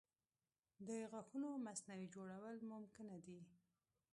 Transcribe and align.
د 0.87 0.89
غاښونو 1.11 1.49
مصنوعي 1.67 2.07
جوړول 2.15 2.57
ممکنه 2.73 3.15
دي. 3.25 3.39